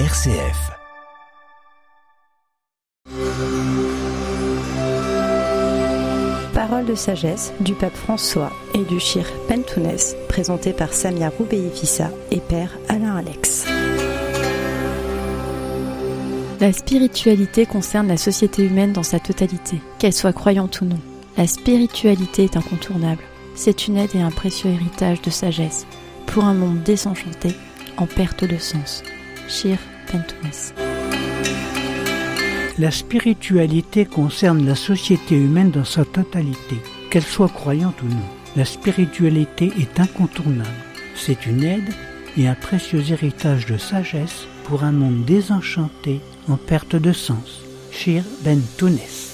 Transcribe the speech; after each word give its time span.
RCF. 0.00 0.72
Parole 6.52 6.84
de 6.84 6.96
sagesse 6.96 7.52
du 7.60 7.74
pape 7.74 7.94
François 7.94 8.50
et 8.74 8.82
du 8.82 8.98
Shir 8.98 9.24
Pentounès, 9.46 10.16
présenté 10.28 10.72
par 10.72 10.92
Samia 10.92 11.28
Roubeifissa 11.28 12.10
et 12.32 12.40
père 12.40 12.76
Alain 12.88 13.14
Alex. 13.14 13.66
La 16.60 16.72
spiritualité 16.72 17.64
concerne 17.64 18.08
la 18.08 18.16
société 18.16 18.64
humaine 18.64 18.92
dans 18.92 19.04
sa 19.04 19.20
totalité, 19.20 19.80
qu'elle 20.00 20.12
soit 20.12 20.32
croyante 20.32 20.80
ou 20.80 20.86
non. 20.86 20.98
La 21.36 21.46
spiritualité 21.46 22.42
est 22.42 22.56
incontournable. 22.56 23.22
C'est 23.54 23.86
une 23.86 23.98
aide 23.98 24.16
et 24.16 24.22
un 24.22 24.32
précieux 24.32 24.70
héritage 24.70 25.22
de 25.22 25.30
sagesse 25.30 25.86
pour 26.26 26.42
un 26.42 26.54
monde 26.54 26.82
désenchanté, 26.82 27.54
en 27.96 28.06
perte 28.06 28.44
de 28.44 28.58
sens. 28.58 29.04
Shir. 29.48 29.78
La 32.78 32.90
spiritualité 32.90 34.04
concerne 34.04 34.66
la 34.66 34.74
société 34.74 35.34
humaine 35.34 35.70
dans 35.70 35.84
sa 35.84 36.04
totalité, 36.04 36.76
qu'elle 37.10 37.24
soit 37.24 37.48
croyante 37.48 38.00
ou 38.02 38.06
non. 38.06 38.28
La 38.56 38.64
spiritualité 38.64 39.72
est 39.78 39.98
incontournable. 39.98 40.68
C'est 41.16 41.46
une 41.46 41.64
aide 41.64 41.92
et 42.36 42.48
un 42.48 42.54
précieux 42.54 43.10
héritage 43.10 43.66
de 43.66 43.76
sagesse 43.76 44.46
pour 44.64 44.84
un 44.84 44.92
monde 44.92 45.24
désenchanté 45.24 46.20
en 46.48 46.56
perte 46.56 46.96
de 46.96 47.12
sens. 47.12 47.62
Shir 47.90 48.22
Ben 48.44 48.60
Tounes. 48.76 49.33